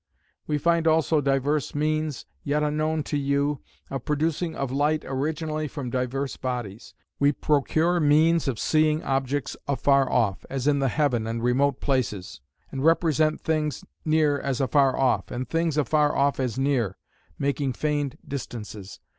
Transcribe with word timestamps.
We 0.47 0.57
find 0.57 0.87
also 0.87 1.21
divers 1.21 1.75
means, 1.75 2.25
yet 2.43 2.63
unknown 2.63 3.03
to 3.03 3.19
you, 3.19 3.61
of 3.91 4.03
producing 4.03 4.55
of 4.55 4.71
light 4.71 5.03
originally 5.05 5.67
from 5.67 5.91
divers 5.91 6.37
bodies. 6.37 6.95
We 7.19 7.31
procure 7.33 7.99
means 7.99 8.47
of 8.47 8.57
seeing 8.57 9.03
objects 9.03 9.55
afar 9.67 10.11
off; 10.11 10.43
as 10.49 10.65
in 10.65 10.79
the 10.79 10.87
heaven 10.89 11.27
and 11.27 11.43
remote 11.43 11.81
places; 11.81 12.41
and 12.71 12.83
represent 12.83 13.41
things 13.41 13.85
near 14.03 14.39
as 14.39 14.59
afar 14.59 14.97
off; 14.97 15.29
and 15.29 15.47
things 15.47 15.77
afar 15.77 16.15
off 16.15 16.39
as 16.39 16.57
near; 16.57 16.97
making 17.37 17.73
feigned 17.73 18.17
distances. 18.27 18.99